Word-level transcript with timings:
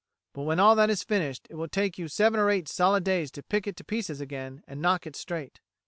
But 0.33 0.41
when 0.45 0.59
all 0.59 0.75
that 0.77 0.89
is 0.89 1.03
finished, 1.03 1.45
it 1.47 1.53
will 1.57 1.67
take 1.67 1.99
you 1.99 2.07
seven 2.07 2.39
or 2.39 2.49
eight 2.49 2.67
solid 2.67 3.03
days 3.03 3.29
to 3.33 3.43
pick 3.43 3.67
it 3.67 3.75
to 3.75 3.83
pieces 3.83 4.19
again, 4.19 4.63
and 4.67 4.81
knock 4.81 5.05
it 5.05 5.15
straight. 5.15 5.59